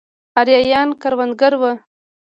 ارایایان 0.39 0.89
کروندګر 1.01 1.51
وو. 1.61 1.71